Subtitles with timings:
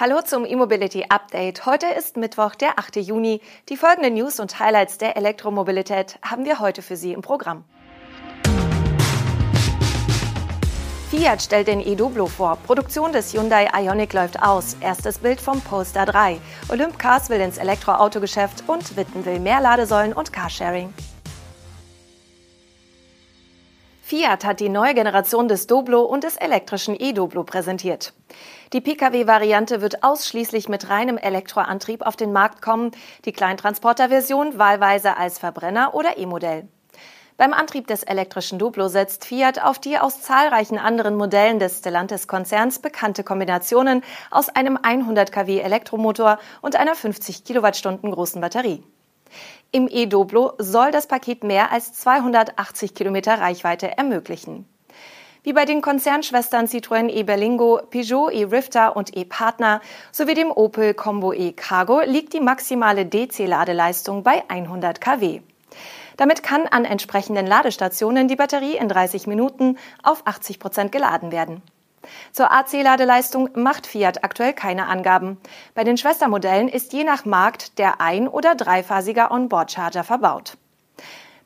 [0.00, 1.66] Hallo zum E-Mobility Update.
[1.66, 2.96] Heute ist Mittwoch, der 8.
[2.96, 3.42] Juni.
[3.68, 7.64] Die folgenden News und Highlights der Elektromobilität haben wir heute für Sie im Programm.
[11.10, 12.56] Fiat stellt den e-Doblo vor.
[12.64, 14.74] Produktion des Hyundai Ioniq läuft aus.
[14.80, 16.40] Erstes Bild vom Polestar 3.
[16.70, 20.94] Olymp Cars will ins Elektroautogeschäft und Witten will mehr Ladesäulen und Carsharing.
[24.10, 28.12] Fiat hat die neue Generation des Doblo und des elektrischen e-Doblo präsentiert.
[28.72, 32.90] Die Pkw-Variante wird ausschließlich mit reinem Elektroantrieb auf den Markt kommen,
[33.24, 36.66] die Kleintransporter-Version wahlweise als Verbrenner oder E-Modell.
[37.36, 42.80] Beim Antrieb des elektrischen Doblo setzt Fiat auf die aus zahlreichen anderen Modellen des Stellantis-Konzerns
[42.80, 48.82] bekannte Kombinationen aus einem 100 kW Elektromotor und einer 50 Kilowattstunden großen Batterie.
[49.72, 54.66] Im e-Doblo soll das Paket mehr als 280 Kilometer Reichweite ermöglichen.
[55.42, 59.80] Wie bei den Konzernschwestern Citroën e-Berlingo, Peugeot e-Rifter und e-Partner
[60.12, 65.40] sowie dem Opel Combo e-Cargo liegt die maximale DC-Ladeleistung bei 100 kW.
[66.18, 71.62] Damit kann an entsprechenden Ladestationen die Batterie in 30 Minuten auf 80 Prozent geladen werden.
[72.32, 75.38] Zur AC-Ladeleistung macht Fiat aktuell keine Angaben.
[75.74, 80.56] Bei den Schwestermodellen ist je nach Markt der ein- oder dreiphasiger Onboard-Charger verbaut.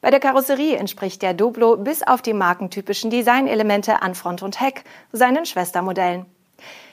[0.00, 4.84] Bei der Karosserie entspricht der Doblo bis auf die markentypischen Designelemente an Front und Heck
[5.12, 6.26] seinen Schwestermodellen.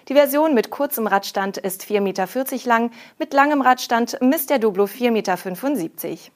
[0.08, 4.86] Die Version mit kurzem Radstand ist 4,40 Meter lang, mit langem Radstand misst der Doblo
[4.86, 6.32] 4,75 Meter.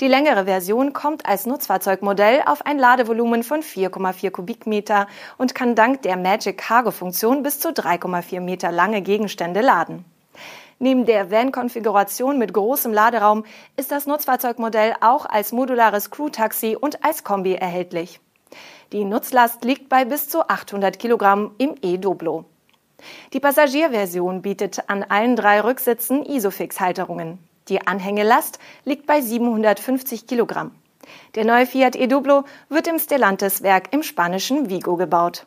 [0.00, 6.02] Die längere Version kommt als Nutzfahrzeugmodell auf ein Ladevolumen von 4,4 Kubikmeter und kann dank
[6.02, 10.04] der Magic Cargo Funktion bis zu 3,4 Meter lange Gegenstände laden.
[10.78, 13.44] Neben der Van-Konfiguration mit großem Laderaum
[13.76, 18.20] ist das Nutzfahrzeugmodell auch als modulares Crew-Taxi und als Kombi erhältlich.
[18.92, 22.44] Die Nutzlast liegt bei bis zu 800 Kilogramm im E-Doblo.
[23.32, 27.38] Die Passagierversion bietet an allen drei Rücksitzen Isofix-Halterungen.
[27.68, 30.72] Die Anhängelast liegt bei 750 Kilogramm.
[31.34, 35.46] Der neue Fiat E-Doblo wird im Stellantis-Werk im spanischen Vigo gebaut.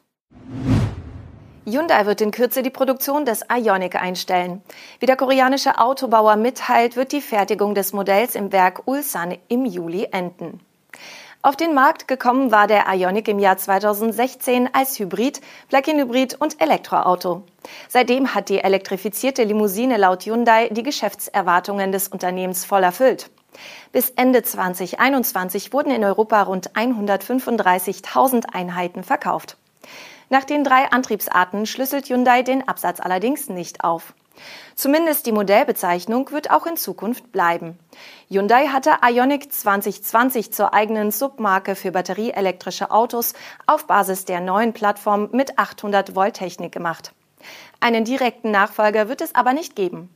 [1.65, 4.63] Hyundai wird in Kürze die Produktion des Ioniq einstellen.
[4.99, 10.07] Wie der koreanische Autobauer mitteilt, wird die Fertigung des Modells im Werk Ulsan im Juli
[10.11, 10.59] enden.
[11.43, 17.41] Auf den Markt gekommen war der Ioniq im Jahr 2016 als Hybrid, Plug-in-Hybrid und Elektroauto.
[17.89, 23.31] Seitdem hat die elektrifizierte Limousine laut Hyundai die Geschäftserwartungen des Unternehmens voll erfüllt.
[23.91, 29.57] Bis Ende 2021 wurden in Europa rund 135.000 Einheiten verkauft.
[30.29, 34.13] Nach den drei Antriebsarten schlüsselt Hyundai den Absatz allerdings nicht auf.
[34.75, 37.77] Zumindest die Modellbezeichnung wird auch in Zukunft bleiben.
[38.29, 43.33] Hyundai hatte Ioniq 2020 zur eigenen Submarke für batterieelektrische Autos
[43.67, 47.13] auf Basis der neuen Plattform mit 800 Volt Technik gemacht.
[47.79, 50.09] Einen direkten Nachfolger wird es aber nicht geben.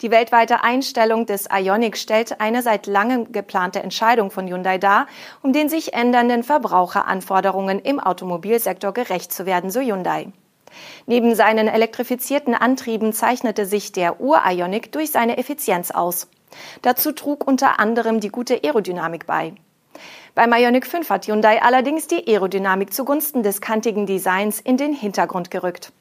[0.00, 5.06] Die weltweite Einstellung des Ioniq stellt eine seit langem geplante Entscheidung von Hyundai dar,
[5.42, 10.32] um den sich ändernden Verbraucheranforderungen im Automobilsektor gerecht zu werden, so Hyundai.
[11.06, 16.28] Neben seinen elektrifizierten Antrieben zeichnete sich der Ur-Ioniq durch seine Effizienz aus.
[16.82, 19.54] Dazu trug unter anderem die gute Aerodynamik bei.
[20.34, 25.50] Beim Ioniq 5 hat Hyundai allerdings die Aerodynamik zugunsten des kantigen Designs in den Hintergrund
[25.50, 25.92] gerückt.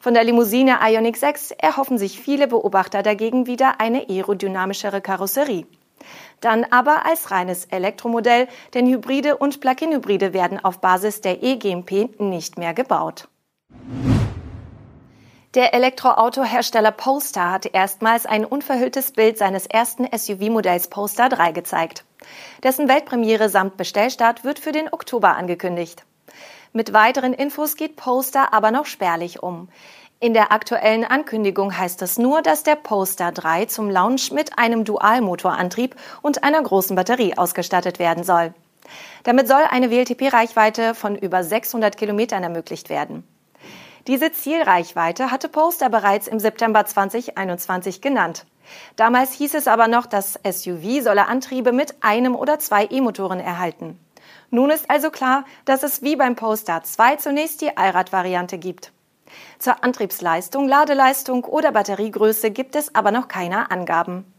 [0.00, 5.66] Von der Limousine Ioniq 6 erhoffen sich viele Beobachter dagegen wieder eine aerodynamischere Karosserie.
[6.40, 12.58] Dann aber als reines Elektromodell, denn Hybride und Plug-in-Hybride werden auf Basis der eGMP nicht
[12.58, 13.28] mehr gebaut.
[15.54, 22.04] Der Elektroautohersteller Polestar hat erstmals ein unverhülltes Bild seines ersten SUV-Modells Polestar 3 gezeigt.
[22.64, 26.04] Dessen Weltpremiere samt Bestellstart wird für den Oktober angekündigt.
[26.72, 29.68] Mit weiteren Infos geht Polestar aber noch spärlich um.
[30.18, 34.84] In der aktuellen Ankündigung heißt es nur, dass der Polestar 3 zum Launch mit einem
[34.84, 38.54] Dualmotorantrieb und einer großen Batterie ausgestattet werden soll.
[39.22, 43.22] Damit soll eine WLTP-Reichweite von über 600 Kilometern ermöglicht werden.
[44.06, 48.44] Diese Zielreichweite hatte Poster bereits im September 2021 genannt.
[48.96, 53.98] Damals hieß es aber noch, das SUV solle Antriebe mit einem oder zwei E-Motoren erhalten.
[54.50, 58.92] Nun ist also klar, dass es wie beim Poster 2 zunächst die Allrad-Variante gibt.
[59.58, 64.33] Zur Antriebsleistung, Ladeleistung oder Batteriegröße gibt es aber noch keine Angaben.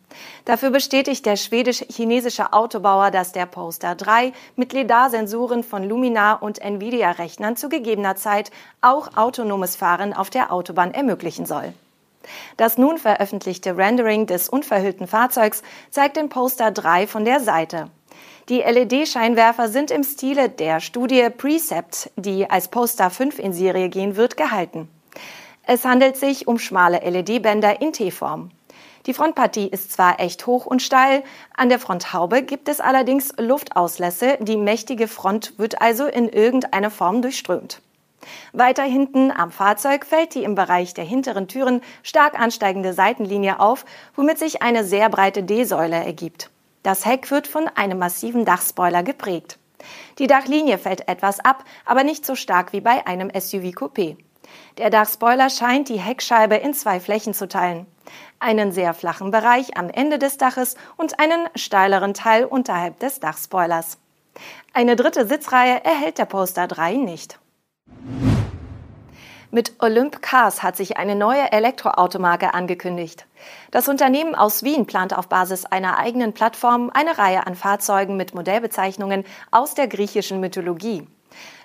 [0.45, 7.55] Dafür bestätigt der schwedisch-chinesische Autobauer, dass der Poster 3 mit LiDAR-Sensoren von Luminar und Nvidia-Rechnern
[7.55, 11.73] zu gegebener Zeit auch autonomes Fahren auf der Autobahn ermöglichen soll.
[12.57, 15.61] Das nun veröffentlichte Rendering des unverhüllten Fahrzeugs
[15.91, 17.89] zeigt den Poster 3 von der Seite.
[18.49, 24.15] Die LED-Scheinwerfer sind im Stile der Studie Precept, die als Poster 5 in Serie gehen
[24.15, 24.87] wird, gehalten.
[25.63, 28.51] Es handelt sich um schmale LED-Bänder in T-Form.
[29.05, 31.23] Die Frontpartie ist zwar echt hoch und steil,
[31.55, 37.21] an der Fronthaube gibt es allerdings Luftauslässe, die mächtige Front wird also in irgendeiner Form
[37.21, 37.81] durchströmt.
[38.53, 43.85] Weiter hinten am Fahrzeug fällt die im Bereich der hinteren Türen stark ansteigende Seitenlinie auf,
[44.15, 46.49] womit sich eine sehr breite D-Säule ergibt.
[46.81, 49.59] Das Heck wird von einem massiven Dachspoiler geprägt.
[50.17, 54.17] Die Dachlinie fällt etwas ab, aber nicht so stark wie bei einem SUV Coupé.
[54.79, 57.85] Der Dachspoiler scheint die Heckscheibe in zwei Flächen zu teilen.
[58.45, 63.97] Einen sehr flachen Bereich am Ende des Daches und einen steileren Teil unterhalb des Dachspoilers.
[64.71, 67.39] Eine dritte Sitzreihe erhält der Poster 3 nicht.
[69.49, 73.25] Mit Olymp Cars hat sich eine neue Elektroautomarke angekündigt.
[73.71, 78.35] Das Unternehmen aus Wien plant auf Basis einer eigenen Plattform eine Reihe an Fahrzeugen mit
[78.35, 81.07] Modellbezeichnungen aus der griechischen Mythologie.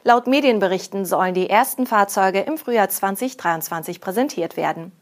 [0.02, 4.92] Laut Medienberichten sollen die ersten Fahrzeuge im Frühjahr 2023 präsentiert werden.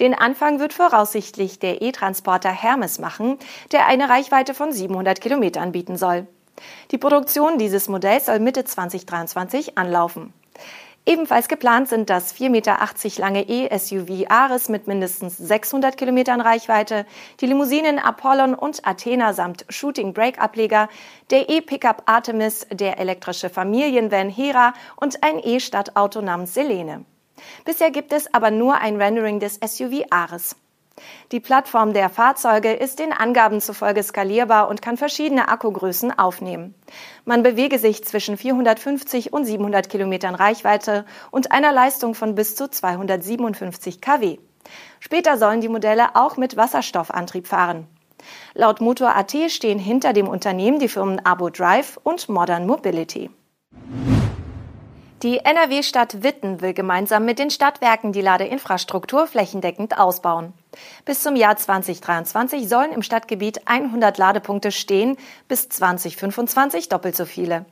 [0.00, 3.38] Den Anfang wird voraussichtlich der E-Transporter Hermes machen,
[3.72, 6.26] der eine Reichweite von 700 Kilometern bieten soll.
[6.90, 10.32] Die Produktion dieses Modells soll Mitte 2023 anlaufen.
[11.08, 12.76] Ebenfalls geplant sind das 4,80 Meter
[13.22, 17.06] lange E-SUV Ares mit mindestens 600 Kilometern Reichweite,
[17.40, 20.90] die Limousinen Apollon und Athena samt Shooting Brake Ableger,
[21.30, 27.06] der E-Pickup Artemis, der elektrische Familienvan Hera und ein E-Stadtauto namens Selene.
[27.64, 30.56] Bisher gibt es aber nur ein Rendering des SUV Ares.
[31.32, 36.74] Die Plattform der Fahrzeuge ist den Angaben zufolge skalierbar und kann verschiedene Akkugrößen aufnehmen.
[37.24, 42.68] Man bewege sich zwischen 450 und 700 Kilometern Reichweite und einer Leistung von bis zu
[42.68, 44.38] 257 kW.
[45.00, 47.86] Später sollen die Modelle auch mit Wasserstoffantrieb fahren.
[48.54, 53.30] Laut Motor.at stehen hinter dem Unternehmen die Firmen Abo Drive und Modern Mobility.
[55.24, 60.52] Die NRW-Stadt Witten will gemeinsam mit den Stadtwerken die Ladeinfrastruktur flächendeckend ausbauen.
[61.04, 65.16] Bis zum Jahr 2023 sollen im Stadtgebiet 100 Ladepunkte stehen,
[65.48, 67.66] bis 2025 doppelt so viele.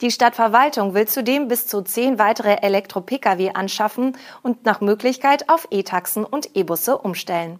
[0.00, 6.24] Die Stadtverwaltung will zudem bis zu zehn weitere Elektro-Pkw anschaffen und nach Möglichkeit auf E-Taxen
[6.24, 7.58] und E-Busse umstellen.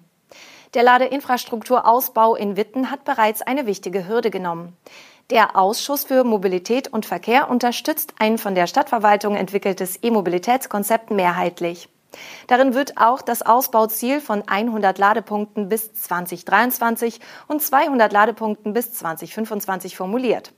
[0.73, 4.77] Der Ladeinfrastrukturausbau in Witten hat bereits eine wichtige Hürde genommen.
[5.31, 11.89] Der Ausschuss für Mobilität und Verkehr unterstützt ein von der Stadtverwaltung entwickeltes E-Mobilitätskonzept mehrheitlich.
[12.49, 19.97] Darin wird auch das Ausbauziel von 100 Ladepunkten bis 2023 und 200 Ladepunkten bis 2025
[19.97, 20.53] formuliert.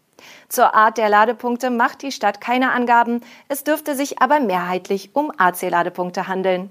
[0.48, 5.30] Zur Art der Ladepunkte macht die Stadt keine Angaben, es dürfte sich aber mehrheitlich um
[5.36, 6.70] AC-Ladepunkte handeln.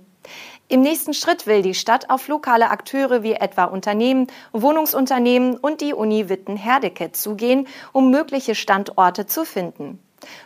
[0.68, 5.94] Im nächsten Schritt will die Stadt auf lokale Akteure wie etwa Unternehmen, Wohnungsunternehmen und die
[5.94, 10.00] Uni Witten-Herdecke zugehen, um mögliche Standorte zu finden.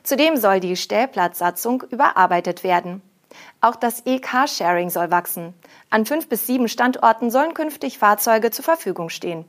[0.04, 3.02] Zudem soll die Stellplatzsatzung überarbeitet werden.
[3.62, 5.54] Auch das E-Carsharing soll wachsen.
[5.90, 9.46] An fünf bis sieben Standorten sollen künftig Fahrzeuge zur Verfügung stehen.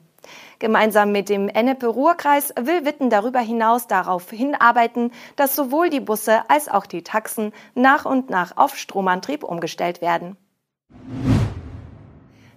[0.59, 6.69] Gemeinsam mit dem Ennepe-Ruhr-Kreis will Witten darüber hinaus darauf hinarbeiten, dass sowohl die Busse als
[6.69, 10.37] auch die Taxen nach und nach auf Stromantrieb umgestellt werden.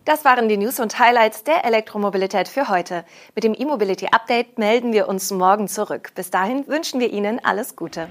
[0.06, 3.06] Das waren die News und Highlights der Elektromobilität für heute.
[3.36, 6.14] Mit dem E-Mobility Update melden wir uns morgen zurück.
[6.16, 8.10] Bis dahin wünschen wir Ihnen alles Gute.